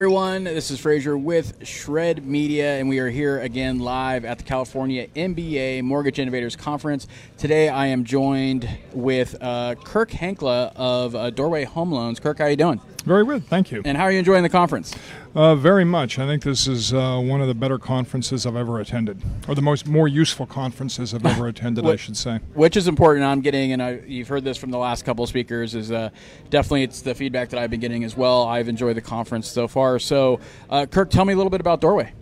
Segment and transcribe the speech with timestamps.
[0.00, 0.44] everyone.
[0.44, 5.08] This is Frazier with Shred Media, and we are here again live at the California
[5.08, 7.08] MBA Mortgage Innovators Conference.
[7.36, 12.20] Today, I am joined with uh, Kirk Hankla of uh, Doorway Home Loans.
[12.20, 12.80] Kirk, how are you doing?
[13.08, 13.80] Very good, thank you.
[13.86, 14.94] And how are you enjoying the conference?
[15.34, 16.18] Uh, very much.
[16.18, 19.62] I think this is uh, one of the better conferences I've ever attended, or the
[19.62, 22.40] most more useful conferences I've ever attended, I should say.
[22.52, 23.24] Which is important.
[23.24, 25.74] I'm getting, and I, you've heard this from the last couple of speakers.
[25.74, 26.10] Is uh,
[26.50, 28.42] definitely it's the feedback that I've been getting as well.
[28.42, 29.98] I've enjoyed the conference so far.
[29.98, 32.12] So, uh, Kirk, tell me a little bit about Doorway.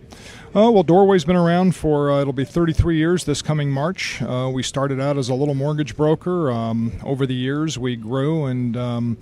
[0.55, 4.21] Oh, well, Doorway's been around for, uh, it'll be 33 years this coming March.
[4.21, 6.49] Uh, we started out as a little mortgage broker.
[6.49, 9.17] Um, over the years, we grew and um,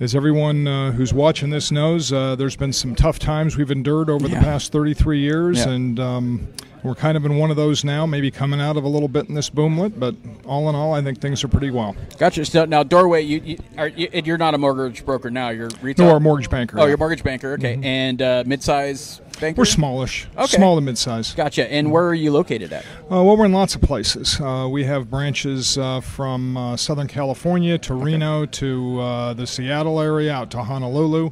[0.00, 4.08] as everyone uh, who's watching this knows, uh, there's been some tough times we've endured
[4.10, 4.38] over yeah.
[4.38, 5.70] the past 33 years, yeah.
[5.70, 6.48] and um,
[6.82, 9.28] we're kind of in one of those now, maybe coming out of a little bit
[9.28, 10.14] in this boomlet, but
[10.46, 11.96] all in all, I think things are pretty well.
[12.18, 12.44] Gotcha.
[12.44, 15.48] So now, Doorway, you, you are you, are not a mortgage broker now.
[15.50, 16.06] You're retail.
[16.06, 16.78] No, a mortgage banker.
[16.78, 17.54] Oh, you're a mortgage banker.
[17.54, 17.84] Okay, mm-hmm.
[17.84, 19.60] and uh, midsize banker?
[19.60, 20.46] We're smallish, okay.
[20.46, 21.34] small to mid-size.
[21.34, 21.70] Gotcha.
[21.72, 22.84] And where are you located at?
[22.84, 24.40] Uh, well, we're in lots of places.
[24.40, 28.04] Uh, we have branches uh, from uh, Southern California to okay.
[28.04, 31.30] Reno to uh, the Seattle area out to Honolulu.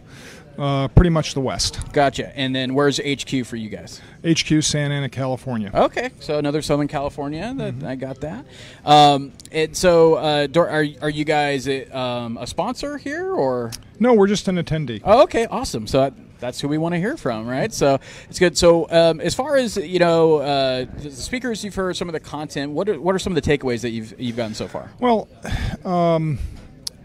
[0.58, 1.80] Uh, pretty much the west.
[1.92, 2.34] Gotcha.
[2.36, 4.00] And then where's HQ for you guys?
[4.26, 5.70] HQ Santa Ana, California.
[5.74, 7.52] Okay, so another Southern California.
[7.54, 7.86] That mm-hmm.
[7.86, 8.46] I got that.
[8.84, 13.70] Um, and so, uh, are are you guys a, um, a sponsor here or?
[14.00, 15.02] No, we're just an attendee.
[15.04, 15.86] Oh, okay, awesome.
[15.86, 17.72] So that's who we want to hear from, right?
[17.72, 17.98] So
[18.28, 18.56] it's good.
[18.56, 22.20] So um, as far as you know, uh, the speakers you've heard, some of the
[22.20, 22.72] content.
[22.72, 24.90] What are what are some of the takeaways that you've you've gotten so far?
[25.00, 25.28] Well,
[25.84, 26.38] um,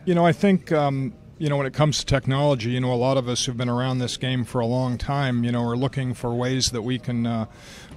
[0.06, 0.72] you know, I think.
[0.72, 3.58] Um, you know, when it comes to technology, you know, a lot of us who've
[3.58, 6.84] been around this game for a long time, you know, are looking for ways that
[6.84, 7.48] we can uh,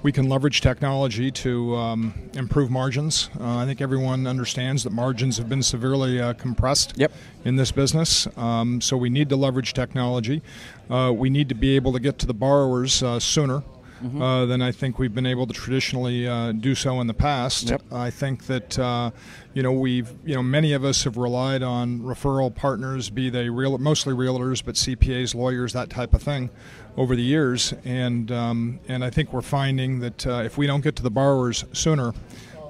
[0.01, 3.29] we can leverage technology to um, improve margins.
[3.39, 7.11] Uh, I think everyone understands that margins have been severely uh, compressed yep.
[7.43, 8.27] in this business.
[8.35, 10.41] Um, so we need to leverage technology.
[10.89, 13.61] Uh, we need to be able to get to the borrowers uh, sooner.
[14.03, 14.21] Mm-hmm.
[14.21, 17.69] Uh, than I think we've been able to traditionally uh, do so in the past.
[17.69, 17.81] Yep.
[17.93, 19.11] I think that uh,
[19.53, 23.49] you know we've you know many of us have relied on referral partners, be they
[23.49, 26.49] real mostly realtors, but CPAs, lawyers, that type of thing,
[26.97, 30.81] over the years, and um, and I think we're finding that uh, if we don't
[30.81, 32.09] get to the borrowers sooner,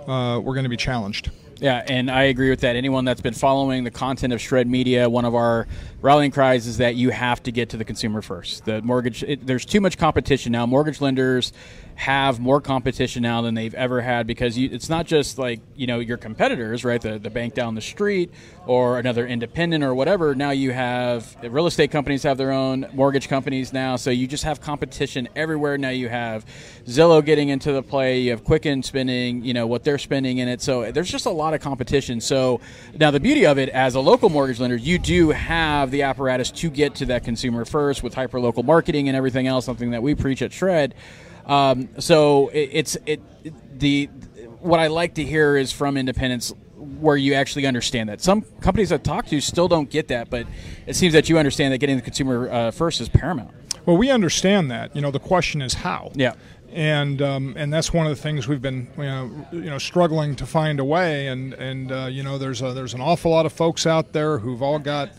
[0.07, 1.31] uh, we're going to be challenged.
[1.59, 2.75] Yeah, and I agree with that.
[2.75, 5.67] Anyone that's been following the content of Shred Media, one of our
[6.01, 8.65] rallying cries is that you have to get to the consumer first.
[8.65, 10.65] The mortgage, it, there's too much competition now.
[10.65, 11.53] Mortgage lenders
[11.95, 15.87] have more competition now than they've ever had because you, it's not just like you
[15.87, 17.01] know your competitors, right?
[17.01, 18.31] The the bank down the street
[18.67, 20.35] or another independent or whatever.
[20.35, 24.43] Now you have real estate companies have their own mortgage companies now, so you just
[24.43, 25.77] have competition everywhere.
[25.77, 26.45] Now you have
[26.85, 28.19] Zillow getting into the play.
[28.19, 30.61] You have Quicken spending, you know what they're spending in it.
[30.61, 32.19] So there's just a lot of competition.
[32.21, 32.59] So
[32.97, 36.51] now the beauty of it as a local mortgage lender, you do have the apparatus
[36.51, 39.65] to get to that consumer first with hyper local marketing and everything else.
[39.65, 40.95] Something that we preach at Shred.
[41.45, 43.21] Um, so it, it's it
[43.79, 44.07] the
[44.59, 46.53] what I like to hear is from independents
[46.99, 48.21] where you actually understand that.
[48.21, 50.47] Some companies I talk to still don't get that, but
[50.85, 53.51] it seems that you understand that getting the consumer uh, first is paramount.
[53.85, 54.95] Well, we understand that.
[54.95, 56.11] You know, the question is how.
[56.15, 56.33] Yeah.
[56.75, 60.35] And um, and that's one of the things we've been you know, you know struggling
[60.35, 61.27] to find a way.
[61.27, 64.37] And and uh, you know there's a, there's an awful lot of folks out there
[64.37, 65.11] who've all got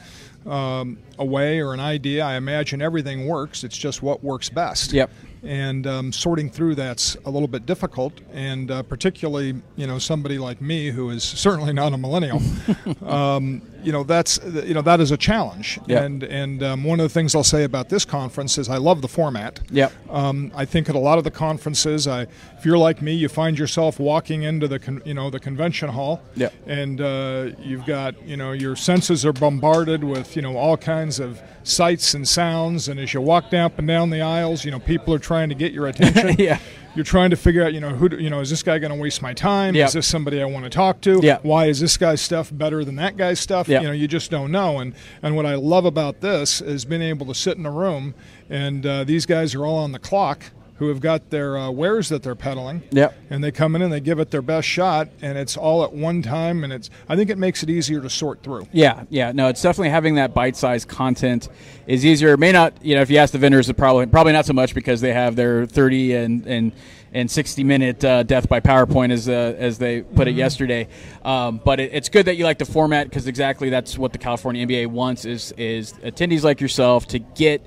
[0.47, 2.25] um, a way or an idea.
[2.25, 3.65] I imagine everything works.
[3.65, 4.93] It's just what works best.
[4.93, 5.11] Yep
[5.47, 8.21] and um, sorting through that's a little bit difficult.
[8.33, 12.43] And uh, particularly, you know, somebody like me who is certainly not a millennial,
[13.05, 15.79] um, you know, that's you know that is a challenge.
[15.89, 19.01] And and um, one of the things I'll say about this conference is I love
[19.01, 19.61] the format.
[19.71, 19.91] Yeah.
[20.11, 22.23] Um, I think at a lot of the conferences, I,
[22.59, 25.89] if you're like me, you find yourself walking into the con- you know the convention
[25.89, 26.21] hall.
[26.35, 26.49] Yeah.
[26.67, 31.21] And uh, you've got you know your senses are bombarded with you know all kinds
[31.21, 34.81] of sights and sounds, and as you walk down and down the aisles, you know
[34.81, 36.35] people are trying to get your attention.
[36.41, 36.59] yeah.
[36.97, 38.93] You're trying to figure out, you know, who, do, you know, is this guy going
[38.93, 39.75] to waste my time?
[39.75, 39.89] Yep.
[39.89, 41.21] Is this somebody I want to talk to?
[41.23, 41.39] Yeah.
[41.43, 43.69] Why is this guy's stuff better than that guy's stuff?
[43.69, 43.83] Yep.
[43.83, 44.79] You know, you just don't know.
[44.79, 48.15] And and what I love about this is being able to sit in a room,
[48.49, 50.45] and uh, these guys are all on the clock
[50.79, 52.83] who have got their uh, wares that they're peddling.
[52.91, 53.17] Yep.
[53.31, 55.93] And they come in and they give it their best shot, and it's all at
[55.93, 56.91] one time, and it's.
[57.09, 58.69] I think it makes it easier to sort through.
[58.73, 59.33] Yeah, yeah.
[59.33, 61.49] No, it's definitely having that bite-sized content
[61.87, 62.35] is easier.
[62.35, 64.53] It may not, you know, if you ask the vendors, it probably probably not so
[64.53, 66.73] much because they have their 30 and and
[67.13, 70.29] and 60 minute uh, death by PowerPoint as uh, as they put mm-hmm.
[70.29, 70.89] it yesterday.
[71.25, 74.19] Um, but it, it's good that you like the format because exactly that's what the
[74.19, 77.65] California MBA wants is is attendees like yourself to get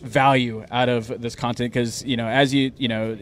[0.00, 3.16] value out of this content because you know as you you know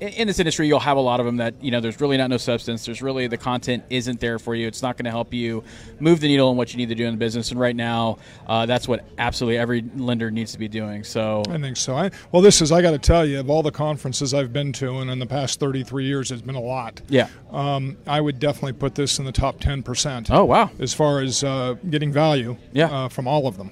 [0.00, 1.80] in this industry, you'll have a lot of them that you know.
[1.80, 2.84] There's really not no substance.
[2.84, 4.66] There's really the content isn't there for you.
[4.66, 5.62] It's not going to help you
[6.00, 7.50] move the needle on what you need to do in the business.
[7.50, 11.04] And right now, uh, that's what absolutely every lender needs to be doing.
[11.04, 11.96] So I think so.
[11.96, 14.72] I, well, this is I got to tell you of all the conferences I've been
[14.74, 17.00] to, and in the past 33 years, it's been a lot.
[17.08, 17.28] Yeah.
[17.50, 20.30] Um, I would definitely put this in the top 10 percent.
[20.30, 20.70] Oh wow!
[20.80, 22.56] As far as uh, getting value.
[22.72, 22.90] Yeah.
[22.90, 23.70] Uh, from all of them.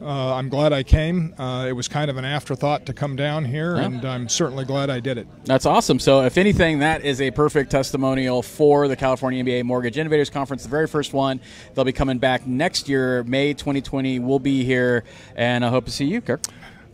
[0.00, 1.34] Uh, I'm glad I came.
[1.38, 3.84] Uh, it was kind of an afterthought to come down here, Yeah.
[3.86, 5.26] and I'm certainly glad I did it.
[5.44, 5.98] That's awesome.
[5.98, 10.62] So, if anything, that is a perfect testimonial for the California MBA Mortgage Innovators Conference,
[10.62, 11.40] the very first one.
[11.74, 14.20] They'll be coming back next year, May 2020.
[14.20, 15.02] We'll be here,
[15.34, 16.42] and I hope to see you, Kirk.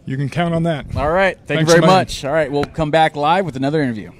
[0.06, 0.96] You can count on that.
[0.96, 1.36] All right.
[1.36, 2.24] Thank Thanks you very much.
[2.24, 2.50] All right.
[2.50, 4.12] We'll come back live with another interview.